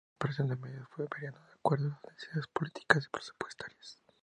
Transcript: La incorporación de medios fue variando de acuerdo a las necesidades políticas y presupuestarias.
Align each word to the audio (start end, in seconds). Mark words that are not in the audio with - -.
La 0.01 0.07
incorporación 0.17 0.47
de 0.47 0.55
medios 0.55 0.87
fue 0.89 1.05
variando 1.07 1.39
de 1.41 1.53
acuerdo 1.53 1.85
a 1.85 1.89
las 1.89 2.03
necesidades 2.15 2.47
políticas 2.47 3.05
y 3.05 3.09
presupuestarias. 3.09 4.01